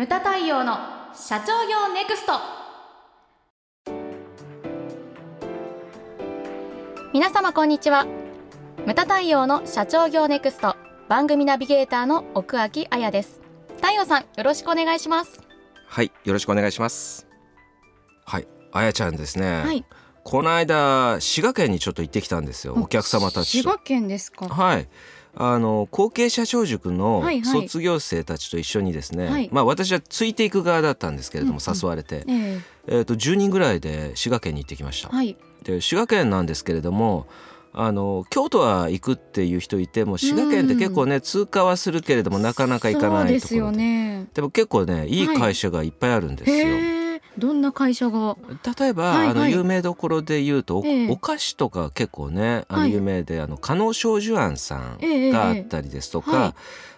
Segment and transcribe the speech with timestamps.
[0.00, 0.78] ムタ太陽の
[1.12, 2.32] 社長業ネクスト。
[7.12, 8.06] 皆様こんにちは。
[8.86, 10.74] ムタ太陽の社長業ネクスト。
[11.10, 13.42] 番組ナビゲーターの奥脇彩です。
[13.76, 15.42] 太陽さんよろしくお願いします。
[15.86, 17.28] はいよろしくお願いします。
[18.24, 19.84] はいあやちゃんですね、はい。
[20.24, 22.72] この間滋賀県にちょっと行ってきたんですよ。
[22.74, 23.68] お客様たちと。
[23.68, 24.48] 滋賀県ですか。
[24.48, 24.88] はい
[25.34, 27.62] あの後継社長塾のはいはい。
[27.62, 29.48] 卒業生たちと一緒にですね、はい。
[29.52, 32.60] まあ私はついていく側だったんですけれども、うんうん誘われて、ええ。
[32.88, 35.36] えー、と10人ぐらいで滋賀県に行ってきました、はい。
[35.62, 37.26] で滋賀県なんですけれども
[37.72, 43.40] あの京都は行くっていう人いても滋賀県って結構ね、通過はするけれどもなかなか行かないとで。
[43.40, 44.26] すよころでね。
[44.34, 46.99] でも結構ねいい会社がいっぱいあるんですよ。
[47.38, 48.36] どんな会社が？
[48.78, 49.28] 例えば、はいはい。
[49.30, 51.08] あの有名どころで言うと、おええ。
[51.10, 52.92] お菓子とか結構ねあのはい。
[52.92, 56.54] 有名で、あの加納少女庵さんええがあったりですとか、はい。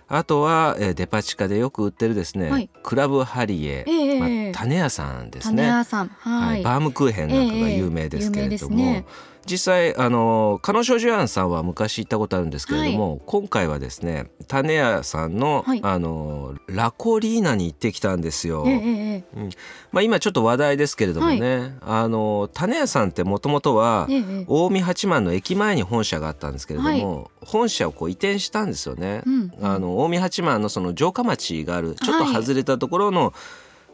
[0.09, 2.69] あとは、えーデパ地下でよく売ってるですね、はい。
[2.83, 4.27] クラブハリエ、ええま
[4.63, 5.69] 種屋さんです種ね。
[5.69, 6.09] 屋さん。
[6.09, 6.61] ははい。
[6.61, 15.81] い、バームクーヘンなんかが有名ですけれども、ええ有名ですね実際あの加納少女庵さんは昔行ったことあるんですけれども、今回はですね種屋さんの、はい。
[15.83, 18.63] あのラコリーナに行ってきたんですよ。
[18.69, 19.49] ええええ
[19.91, 24.47] まあ、今ちょっと話題ですけれどもね、あの種屋さんってもともとはええええ。
[24.47, 29.23] 近江八幡の駅前に本社があったんですけれども、本社をこう移転したんですよね。
[29.27, 33.33] うんあの近江八幡のその城下町があるちょっと外れたところの、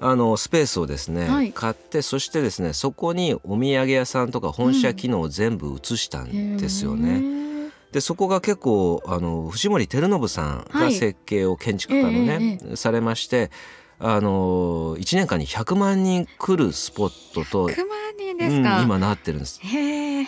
[0.00, 1.52] あのスペースをですね、はい。
[1.52, 7.20] 買ってそしてですねそこにお土産屋さんとか本社機能を全部移したんですよね。
[7.20, 10.94] ねでそこが結構あの藤森照信さんがはい。
[10.94, 13.50] 設計を建築家のね、えされまして
[13.98, 19.60] あの1年間に100万人来るスポットと、100万人ですか、うん今なってるんです。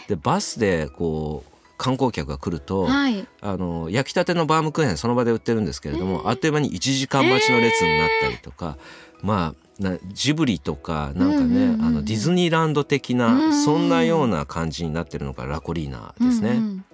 [0.08, 3.26] でバスでこう観光客が来ると、はい。
[3.41, 8.76] あの焼きたてのバームクーヘンその場で売ってるんですけれども、あっという間に1時間待ちの列になったりとか、
[9.22, 11.84] まあなジブリとかなんかね、うんうんうんうん。
[11.84, 16.50] あのディズニーランド的な、うんうんそんなような感じになってるのがラコリーナですね。
[16.50, 16.84] うんうん。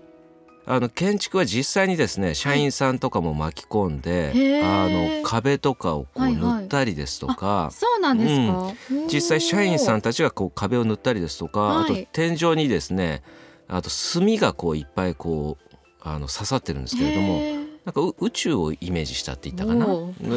[0.69, 8.73] あの建築は実際にですね社員さんとかも巻き込んで、へあーの壁とかをこうはいはい塗ったりですとか、そうなんですか、
[9.07, 11.85] 実際社員さんんたちがこう壁を塗ったりですとか、はい。
[11.85, 13.23] あと天井にですね
[13.69, 17.56] あと炭がこういっぱいこうあの刺さってるんですけれども
[17.87, 19.87] なんかう宇宙をイメージしたって言ったかな？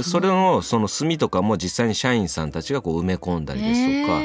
[0.04, 4.22] それのその炭とかも実際に社員さんたちがこう埋め込んだりですとか。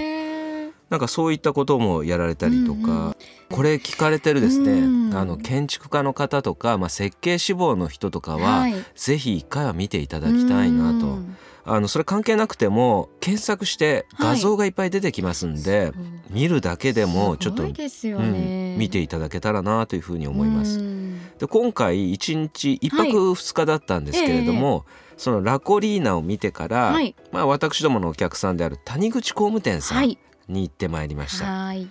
[0.90, 3.14] なんかそういったこともやられたりとか、うんうん。
[3.50, 5.16] これ聞かれてるですね、うん。
[5.16, 8.74] あの建築家の方とか、まあ、設計志望の人とかは、はい。
[8.94, 11.06] ぜひ一回は見ていただきたいなと。
[11.06, 11.36] うん
[11.66, 15.92] あのそれ関係なくても検索して画像がいっぱい出てきますんで、
[16.30, 20.78] 見るだけでもちょっと、すごいですようねん、見ていただけたらなというふうに思います。
[20.78, 21.20] うん。
[21.38, 24.84] で今回1日1泊2日だったんですけれども、
[25.16, 27.14] そのラコリーナを見てから、はい。
[27.32, 30.18] まあ、私どものお客さんである谷口工務店さんはい。
[30.46, 31.46] に行ってまいりました。
[31.46, 31.88] はい。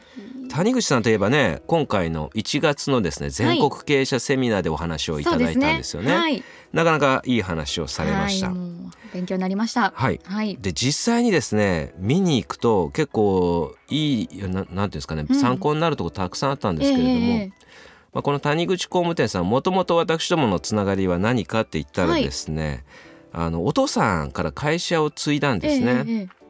[0.50, 6.16] 谷口さんといえばね今回の1月のですね全国経営者セミナーでお話をいただいたんですよね。
[6.16, 6.44] はい。
[6.72, 8.52] なかなかいい話をされました。
[8.52, 8.83] はい
[9.14, 9.94] 勉強になりました。
[9.96, 10.20] はい。
[10.24, 10.58] はい。
[10.60, 15.36] で実際にですね見に行くと結構いいななんていうんですかね、うん。
[15.36, 17.52] 参考になるとこたくさんあったんですけれども、ええ
[18.12, 22.84] まあ、この谷口工務店さんもともと私どものつながりは何かって言ったらですね、
[23.32, 26.04] あのお父さんから会社を継いだんですね。
[26.08, 26.44] えええ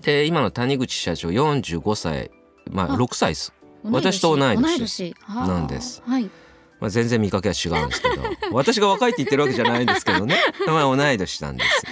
[0.00, 2.30] で今の谷口社長45歳
[2.70, 3.52] まああ6歳です、
[3.84, 6.02] 私と同い年なんです。
[6.06, 6.30] はい
[6.80, 8.22] まあ、全然見かけは違うんですけど。
[8.52, 10.36] 私が若いって言ってるわけじゃないですけどね。
[10.66, 11.82] まあ同い年なんです。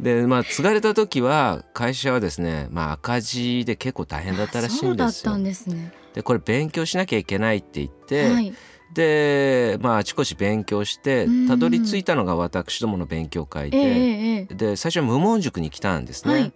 [0.00, 4.88] でまあ継がれた時は会社はですね、まあ、赤字で結構大変だったらしいんですよ。
[4.88, 5.44] そうだったん。
[5.44, 5.92] ですね。
[6.14, 8.54] でこれ勉強しなきゃいけないって言って、はい。
[8.92, 14.54] でまああちこち勉強してうんたどり着いたのが私どもの勉強会ええで、ええ。
[14.54, 16.34] で最初は無門塾に来たんですね。
[16.34, 16.52] はい。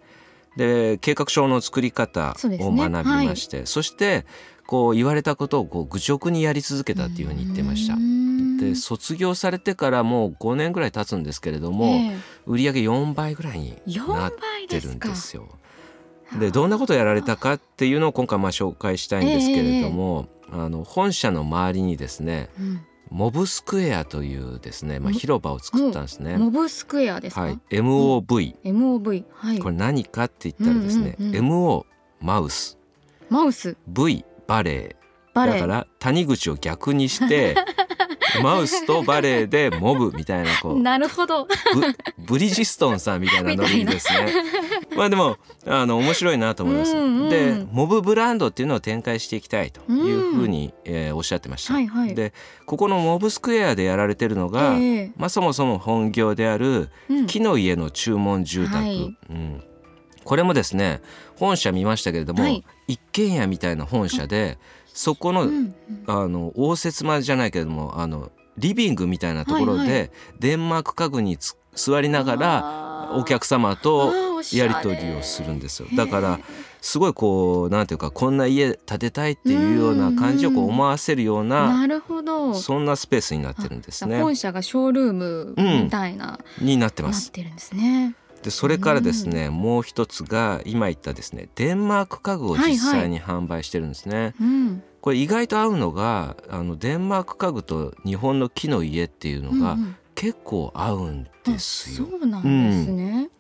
[0.56, 4.26] で計画書の作り方を学びましてそ,、して
[4.68, 7.94] こう言われたことをこう愚直にやり続けたっていうふうに言ってました。
[7.94, 8.00] うー。
[8.00, 8.58] ん。
[8.58, 15.48] で卒業されてからもう5年ぐらい経つんですけれども、え売上4倍ぐらいにえ4なっ倍てるんですよ。
[16.38, 22.80] でどんなことやられたかっていうのを今回まあ紹介したいんですけれども、あの本社の周りにですねうん。
[23.10, 26.36] モブスクエアというですね、まあ、モ広場を作ったんですね。
[26.36, 29.58] モブスクエアですか、はい、MOV、MOV はい。
[29.60, 31.86] これ何かって言ったらですね、うんうんうん MO
[32.20, 32.76] マウス。
[33.30, 33.78] マウス。
[33.86, 34.96] V バレエ
[35.34, 37.54] だから谷口を逆にして
[38.42, 41.46] マウスとバレエでモブみたいなこうなるほど。
[41.46, 44.32] ブブリヂストンさんみたいなノリですね。
[44.96, 45.36] まあでも
[45.66, 46.96] あの面白いなと思います。
[46.96, 51.74] うんうんでモブブランドっていうのを展開していきたいというふうに、えーおっしゃってました。
[51.74, 52.14] はいはい。
[52.14, 52.32] で
[52.66, 55.12] ここのモブスクエアでやられてるのが、ええ。
[55.16, 57.26] まあ、そもそも本業であるうん。
[57.26, 59.16] 木の家の注文住宅、はい。
[59.30, 59.62] うん、
[60.28, 61.00] これもですね
[61.36, 62.62] 本社見ましたけれども、はい。
[62.86, 65.74] 一軒家みたいな本社でそこの,、うん
[66.06, 70.08] あの応接間じゃないけれどもあのリビングみたいなところで、はいは
[70.38, 74.12] デンマーク家具につ座りながらお客様と
[74.52, 75.88] やり取りをするんですよ。
[75.96, 76.40] だから
[76.82, 82.52] すごいこうなんていうかこんな家建てたいっていうような感じをこう思わせるようななるほど。
[82.52, 84.20] そんなスペースになってるんですね。
[84.20, 87.30] 本社がショールームみたいな、になってなます。
[87.30, 88.14] ってるんですね。
[88.42, 94.34] でそれからですね、もう一つが今言ったですねデンマーク家具を実際に販売してるんですね。
[94.40, 94.82] うん。
[95.00, 102.08] これ意外と合うのがあのデンマーク家具と日本の木の家っていうのがうんうん結構合うんですよ。
[102.08, 103.30] あそうなんですね。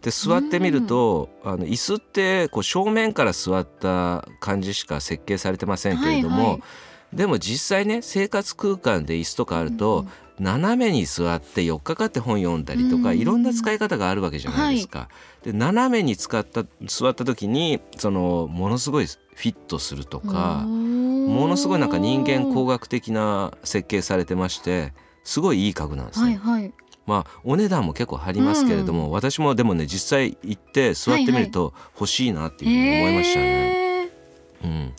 [0.00, 6.62] で座ってみると、あの椅子ってこう正面から座った感じしか設計されてませんけれども、はいはい
[7.12, 15.08] でも実際ね生活空間で椅子とかあると、うん斜めに座って寄っかかって本読んだりとか、うんいろんな使い方があるわけじゃないですか。
[15.42, 24.92] で斜めに使った座った時にそのものすごいフィットするとかもものすごいなんか人間工学的な設計されてまして
[25.24, 26.36] すごいいい家具なんですね。
[26.36, 26.72] はいはい。
[27.06, 33.46] まあお値段も結構張りますけれども、私もでもね実際行って座ってみると欲しいなっていうふうに思いましたね。
[33.46, 34.10] へ
[34.64, 34.92] うん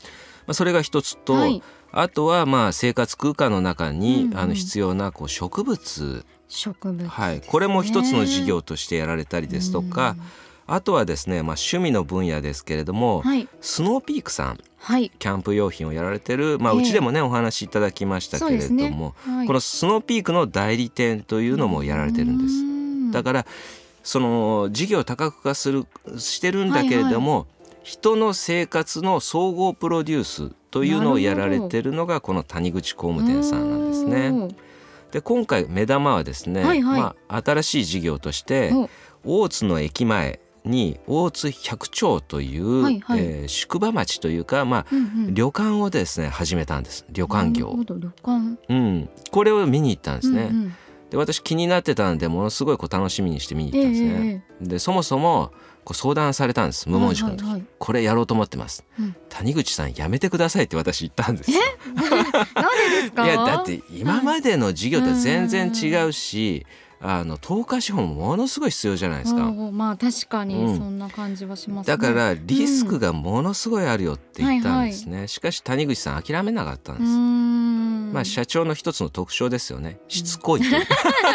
[0.48, 1.64] まあ、それが一つと、ーはい。
[1.92, 10.16] あとはまあ生活空間の中に、あの必要なこう植物、植物、はい、これも一つの事業としてやられたりですとか、
[10.68, 13.48] あとはですね、まあ、趣味の分野ですけれども、うんはい。
[13.62, 15.10] スノーピークさんはい。
[15.18, 16.80] キャンプ用品をやられてる、まあ、ええ。
[16.82, 23.14] うちでもね、お話しいただきましたけれども、はい、このスノーピークの代理店というのもやられてるんです。
[23.14, 23.46] だから
[24.04, 25.86] その事業を多角化する
[26.18, 27.48] してるんだけれども、
[27.84, 34.56] 人の生活の総合プロデュースというのをやられてるのがこの谷口工務店さんなんですね。
[35.12, 37.02] で今回目玉はですね、はいはい。
[37.02, 38.74] まあ、新しい事業として
[39.24, 43.20] お大津の駅前に大津百丁という、はいはい。
[43.20, 45.34] えー宿場町というか、まあ、うんうん。
[45.34, 47.06] 旅館をですね始めたんです。
[47.10, 47.74] 旅館業。
[47.88, 48.58] 旅館。
[48.70, 50.50] うん、これを見に行ったんですね。
[50.52, 50.76] うんうん。
[51.10, 54.44] で私気になってたんでものすごいこう楽しみにして見に行ったんですね。
[54.60, 54.68] ええ。
[54.68, 55.52] でそもそも
[55.88, 56.90] こう相談されたんです。
[56.90, 57.70] 無門塾の時、はいはいはい。
[57.80, 59.16] これやろうと思ってます、うん。
[59.30, 61.62] 谷口さんやめてくださいって私言ったんですよ。
[61.96, 63.26] なんでですか？
[63.26, 66.66] いやだって今までの授業とは全然違うし、
[67.00, 70.78] あの投下資本もものすごい必要じゃないですか、まあ確かにうん。
[70.78, 77.67] そんな感じはしますね、だからリスクがものすごいあるよって言ったんですね、しかし谷口さん諦めなかったんです、ん
[78.12, 80.00] まあ社長の一つの特徴ですよね。
[80.08, 80.86] しつこいという。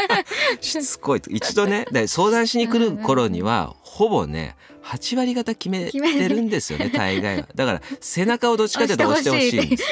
[0.60, 1.30] しつこいと。
[1.30, 7.48] 一度ねで相談しに来る頃にはほぼね8割方決めてるんですよね大概は。
[7.54, 9.66] だから背中をどっちかというと押してほしい。
[9.66, 9.84] んです。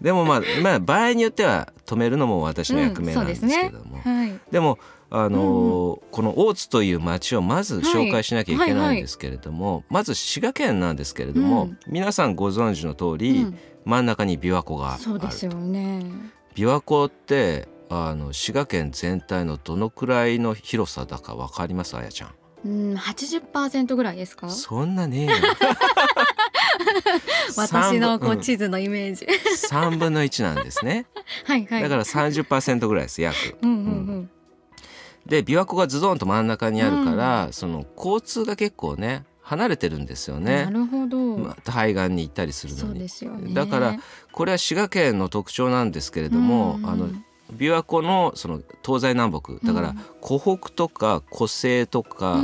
[0.00, 4.38] でもまあまあ場合によっては止めるのも私の役目なんですけども、はい。
[4.50, 4.78] でも
[5.10, 11.78] あのーこの大津という町をまず紹介しなきゃいけないんですけれども、まず滋賀県なんですけれども、うん。
[11.86, 15.02] 皆さんご存知の通り、うん真ん中に琵琶湖がある。
[15.02, 16.04] そうですよね。
[16.54, 21.96] 琵琶湖ってあの滋賀県全体のどのくらいの広さだかわかります？
[21.96, 22.34] あやちゃん。
[22.64, 24.48] うん80%ぐらいですか？
[24.48, 25.32] そんなねえよ。
[27.56, 31.06] 私のこう地図のイメージ、うん3分の1なんですね。
[31.44, 31.82] はいはい。
[31.82, 33.36] だから30%ぐらいです約。
[33.62, 34.30] うんうん
[35.26, 40.64] で琵琶湖がズドンと真ん中にあるから、その交通が結構ね離れてるんですようん、ね。
[40.64, 43.54] なるほど、まあ対岸に行ったりするそうのにですよね。
[43.54, 43.96] だから
[44.32, 46.86] これは滋賀県の特徴なんですけれども、うん。
[46.86, 47.08] あの
[47.52, 49.98] 琵琶湖のその東西南北だからうん。
[50.22, 52.42] 湖北とか湖西とか、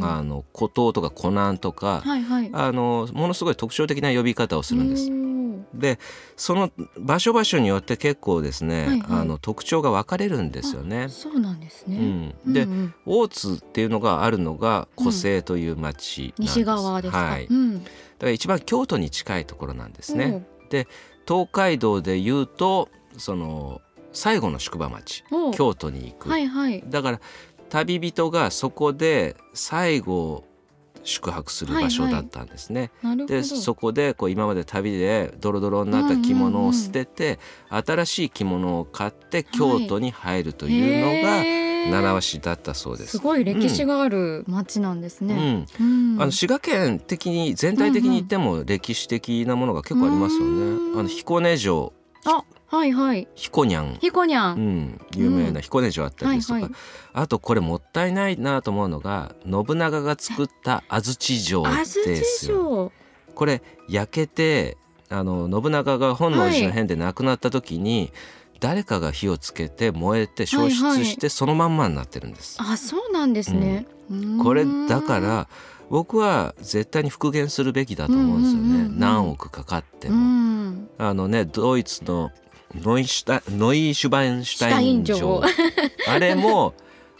[0.00, 2.50] あの湖東とか湖南とか、はいはい。
[2.52, 5.31] あのものすごい特徴的な呼び方をするんです。
[5.74, 5.98] で
[6.36, 9.20] その場所場所によって結構ですね、はいはい。
[9.20, 11.08] あの特徴が分かれるんですよね。
[11.08, 12.94] そうなんですね、うん、で、うんうん。
[13.06, 17.86] 大津っていうのがあるのが湖西という町なん西側ですか、はい、だうん、か
[18.20, 20.46] ら一番京都に近いところなんですね。
[21.26, 23.80] 東海道でいうとその
[24.12, 25.24] 最後の宿場町。
[25.54, 26.82] 京都に行く、はいはい。
[26.86, 27.20] だから
[27.68, 30.44] 旅人がそこで最後
[31.04, 32.90] 宿泊する場所だったんですね。
[33.02, 33.34] なるほど。
[33.34, 37.38] でそこでこう今まで旅でドロドロになった着物を捨てて、
[37.70, 43.12] 新しい着物を買って京都に入るというのが習わしだったそうです。
[43.12, 45.66] すごい歴史がある町なんですうね、ん。
[45.80, 46.22] うん。
[46.22, 50.46] あの滋賀県的に全体的に言っても歴史的なものが結構ありますよね。
[50.46, 51.00] うんうん。
[51.00, 51.92] あの彦根城。
[52.24, 53.28] あはいはい。
[53.34, 54.78] 彦にゃん、ひこにゃうん。
[54.80, 56.72] ん、有名な彦根城あったりですとか、はいはい。
[57.12, 62.90] あとこれもったいないなと思うのが信長が作った安土城ですよ。
[62.90, 62.92] 城。
[63.34, 64.78] これ焼けて
[65.10, 68.10] あの信長が本能寺の変で亡くなった時に、
[68.58, 72.56] 誰かが火をつけて燃えて消失してそのまんまになってるんです。
[72.58, 74.42] あそうなんですね、うーん。
[74.42, 75.46] これだから
[75.90, 78.98] 僕は絶対に復元するべきだと思うんですよね、うんうんうんうん。
[78.98, 80.70] 何億かかってうも。
[80.70, 80.88] ん。
[80.96, 82.30] あのねドイツの
[82.74, 85.42] ノイシュタノイシュバインシュタイン城。
[86.08, 86.74] あれも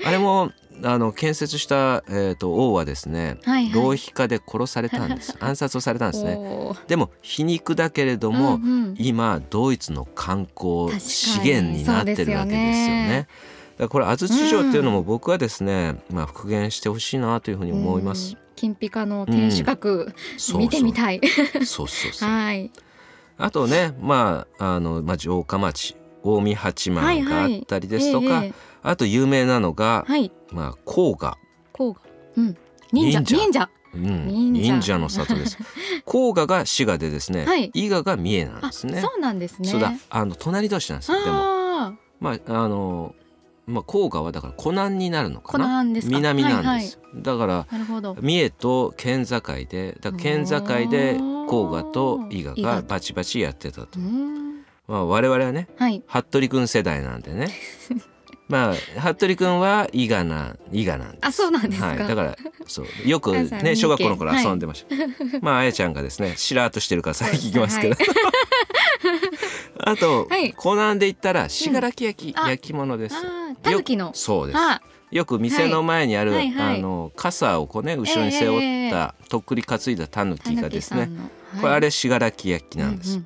[0.04, 0.52] あれも
[0.84, 3.72] あの建設した、えー、と王はですね、はいはい。
[3.72, 5.36] 浪費家で殺されたんです。
[5.40, 6.38] 暗殺をされたんですね。
[6.88, 8.94] でも皮肉だけれども、うんうん。
[8.98, 13.28] 今ドイツの観光資源になってるわけですよね。
[13.88, 18.32] これ安土城っていうのも僕はですね、まあ復元してほしいなというふうに思います。
[18.32, 18.38] うん。
[18.54, 20.60] 金ピカの天守閣、そうそう。
[20.60, 21.20] 見てみたい。
[21.64, 22.28] そうそうそう。
[22.28, 22.70] はい
[23.38, 30.32] あとね、まああのまあ城下町近江八幡があったりですとか、えええあと有名なのが、はい。
[30.50, 31.38] まあ黄河、
[31.72, 32.00] こうが
[32.36, 32.56] うん。
[32.92, 33.20] 忍者。
[33.20, 33.36] 忍者。
[33.36, 33.70] 忍者。
[33.94, 34.98] うん、忍者。
[34.98, 35.58] の里です。
[36.06, 37.70] 黄河が滋賀でですね、はい。
[37.74, 39.00] 伊賀が三重なんあですね。
[39.00, 39.68] そうなんですね。
[39.68, 41.24] そうだ、あの隣同士なんですよ。
[41.24, 41.36] でも。
[41.36, 43.14] あまああの
[43.66, 45.84] まあ黄河はだから湖南になるのあかな？
[45.84, 46.08] 南なんです。
[46.66, 47.22] はいはい。
[47.22, 47.66] だから
[48.20, 51.14] 三重と県境でだ県境で
[51.48, 53.98] 黄河と伊賀がバチバチやってたと。
[53.98, 54.02] う。
[54.02, 54.62] ん。
[54.88, 56.02] まあ我々はねはい。
[56.06, 57.48] 服部君世代なんでね
[58.48, 61.18] まあ服部君は伊賀な伊賀なんです。
[61.22, 61.86] あそうなんですか。
[61.88, 62.86] はい、だからそう。
[63.08, 64.94] よくね 小学校の頃遊んでました。
[65.40, 67.94] まああやちゃんがですねしらーっとしてるから先聞きますけど。
[67.94, 68.06] はい。
[69.84, 70.52] あと、はい。
[70.52, 73.16] 湖南で言ったら信楽焼き、あ焼き物です。
[73.16, 74.58] あーたぬきのそうです。
[74.58, 76.50] あよく店の前にある、はい。
[76.50, 76.78] はいはい。
[76.78, 81.10] あの傘をこうね後ろに背負った、とっくり担いだタヌキがですね、
[81.60, 83.20] これあれ信楽焼きなんです。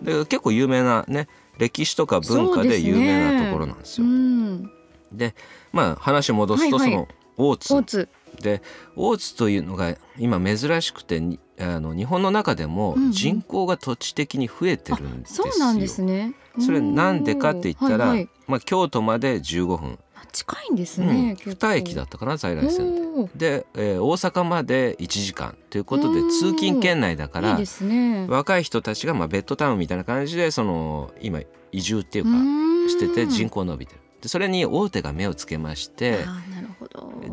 [0.00, 4.06] で結構有名なね歴史とか文化で有名なところなんですよ。
[4.06, 4.70] うん。
[5.12, 5.34] で
[5.72, 7.06] まあ話を戻すと、はいはい。
[7.06, 7.74] その大津。
[7.74, 8.08] 大津。
[8.40, 8.62] で
[8.96, 13.12] 大津というのが今珍しくてにあの日本の中でもうんうん。
[13.12, 15.46] 人口が土地的に増えてるんですよ。
[15.50, 16.34] そうなんですね。
[16.60, 18.28] それなんでかって言ったら、はいはい。
[18.46, 21.68] まあ、京都まで15分、あ近いんですうんね、結構。
[21.68, 23.30] 二駅だったかな在来線おー。
[23.36, 26.30] で、えー大阪まで1時間ということでうん。
[26.30, 28.26] 通勤圏内だからね。
[28.28, 31.40] 若い人たちがまあベッドタウンみたいな感じでその今
[31.72, 34.00] 移住っていうかうしててん人口伸びてる。
[34.20, 36.24] でそれに大手が目をつけまして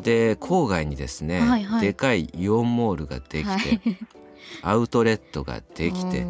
[0.03, 1.81] で郊外にですね、はいはい。
[1.81, 3.81] でかいイオンモールができて、はい。
[4.63, 6.25] アウトレットができて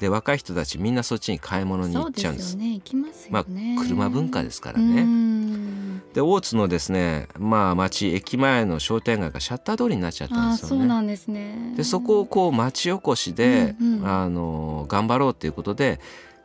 [0.00, 2.56] で若い人たちみんなそっちに買い物に行っちゃうんです。
[2.58, 3.00] ですよね。
[3.00, 5.02] ますね、あ車文化ですからうね。
[5.02, 6.00] ん。
[6.12, 10.78] で大津のですねまあ町駅前の商店街がシャッター通りになっちゃったんですよね。
[10.78, 11.74] そうなんですね。
[11.76, 14.08] でそこをこう町おこしで、うんうん。
[14.08, 16.00] あの頑張ろうっていうことで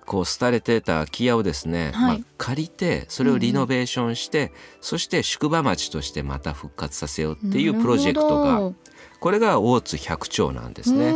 [0.10, 2.20] こう廃れてた空き家をですね、はい。
[2.20, 4.52] まあ、借りてそれをリノベーションして、
[4.82, 8.72] そして宿場町としてまた復活させようっていうプロジェクトが
[9.20, 11.14] これが大津百丁なんですね。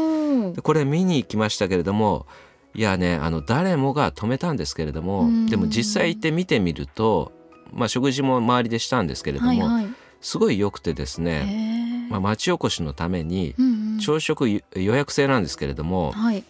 [0.62, 2.27] これ見に行きましたけれども
[2.75, 5.47] いやねあの誰もが止めたんですけれども、うん。
[5.47, 7.31] でも実際行って見てみると、
[7.71, 9.88] まあ、食事も周りでしたんですけれども、はいはい。
[10.21, 12.12] すごい良くてですへね、ー。
[12.12, 14.00] まあ、町おこしのためにうんうん。
[14.00, 16.43] 朝食予約制なんですけれども、はい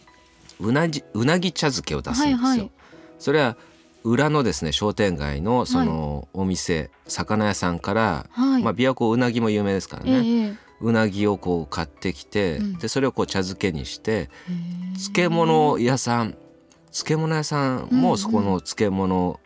[0.63, 2.37] うなぎうなぎ茶漬けを出すんですよ。
[2.37, 2.71] はいはい。
[3.19, 3.57] それは
[4.03, 10.53] 裏のですね商店街のそのお店、魚屋さんから、はい、まあ、琵琶湖うなぎも有名ですからえね、ええ。
[10.81, 12.77] うなぎをこう買ってきて、うん。
[12.77, 14.97] でそれをこう茶漬けにしてえ。
[14.97, 16.35] 漬物屋さん
[16.91, 18.01] 漬物屋さんうんうん。
[18.01, 19.39] もそこの漬物、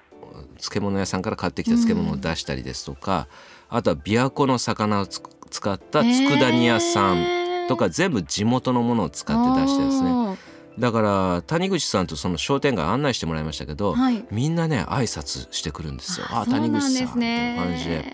[0.58, 3.28] 漬物屋さんから買ってきた漬物を出したりですとか、
[3.70, 10.12] あとは琵琶湖の魚をつ使った佃煮屋さんとか全部地元のものを使って出してですね。
[10.12, 10.38] ね
[10.80, 16.28] だから谷口さんとその商店街案内してもらいましたけど、はいみんなね挨拶してくるんですよ。
[16.30, 17.98] あそう谷口さんみたいな感じで。
[17.98, 18.10] だか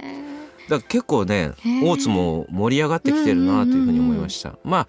[0.70, 1.51] ら結構ね
[1.84, 4.58] 大津も盛り上がってきてるなというふうに思いました。
[4.63, 4.88] まあ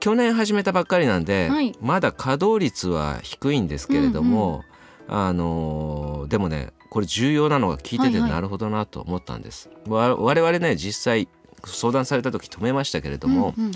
[0.00, 4.64] 去年始めたばっかりなんで、はいまだ稼働率は低いんですけれども、
[5.08, 9.68] あのーでもねこれ重要なのが聞いててはいはいなるほどなと思ったんです。
[9.86, 11.28] わ我々ね実際
[11.66, 13.72] 相談された時止めましたけれども、うんうん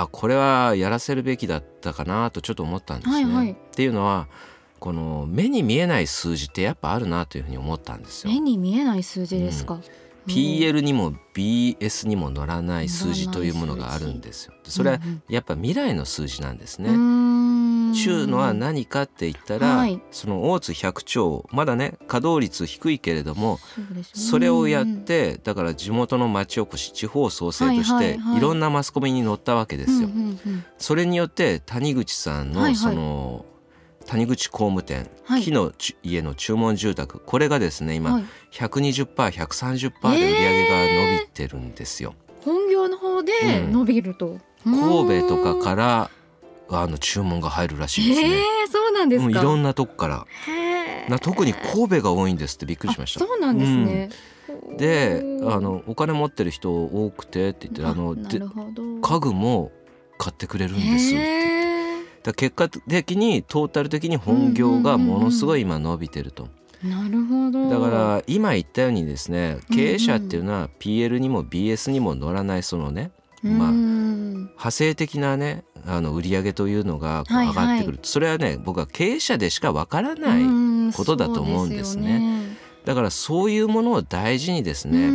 [0.00, 3.14] あこれはやらせるべきだったかなとちょっと思ったんですね。
[3.14, 4.28] はいはいっていうのは
[4.78, 8.32] この目に見えない数字ってやっぱあるなというふうに思ったんですよ。
[8.32, 9.80] 目に見えない数字ですか、
[10.26, 14.52] PL にも BS にも乗らない数字というものがあるんですよ。
[14.64, 16.90] それはうんやっぱ未来の数字なんですね。
[16.90, 17.45] うん
[17.96, 20.00] ちゅうのは何かって言ったら、はい。
[20.10, 24.02] その大津百丁まだね稼働率低いけれどもそね。
[24.12, 28.34] それをやってだから地元の町おこし地方創生としはいはいはい。
[28.34, 30.08] ていろんなマスコミに載ったわけですよ。
[30.08, 32.72] うんうんうんそれによって谷口さんはいはい。
[32.74, 33.44] のその
[34.06, 35.42] 谷口工務店、はい。
[35.42, 38.24] 木のち家の注文住宅これがですね今、はい。
[38.52, 42.14] 120%130% で売り上げが伸びてるんですよ。
[42.44, 43.32] 本業の方で
[43.64, 43.72] うん。
[43.72, 46.10] 伸びると、神戸とかから
[46.68, 48.36] あの注文が入るらしいですへね。
[48.64, 49.40] えそうなんですか。
[49.40, 50.26] いろんなとこから。
[51.08, 53.24] な特に神戸が多いんですってびっくりしました。
[53.24, 53.26] あ。
[53.26, 54.10] そうなんですね、
[54.76, 55.56] でおー。
[55.56, 58.16] あのお金持ってる人多くてって言ってあの
[59.00, 59.70] 家具も
[60.18, 66.48] 買ってくれるんですってへだから結果的にトータル的に本業がものすごい今伸びてると。
[66.84, 67.70] ーなるほど。
[67.70, 82.56] だから今言ったようにですねうん経営者っていうのは PL にも BS にも乗らないそのねまあうん派生的なねあの売り上げというのがこうはい上がってくる、それはね僕は経営者でしかわからない、うんことだと思うんですね。
[82.84, 85.10] だからそういうものを大事にですね、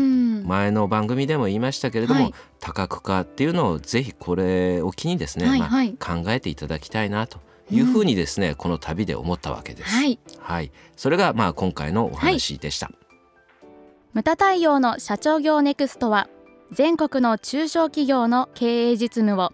[0.45, 2.33] 前の番組でも言いましたけれども、はい。
[2.59, 5.95] 多角化っていうのをぜひこれを機にですね、はいはい。
[5.97, 7.39] まあ、考えていただきたいなと
[7.71, 9.95] いうふうにですね、この旅で思ったわけです。
[9.95, 10.19] はい。
[10.39, 12.91] はい、それがまあ今回のお話でした。
[14.13, 16.27] ムタ太陽の社長業ネクストは
[16.73, 19.53] 全国の中小企業の経営実務を